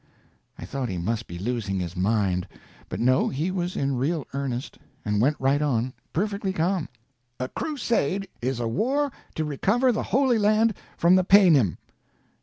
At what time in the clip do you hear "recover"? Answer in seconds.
9.45-9.91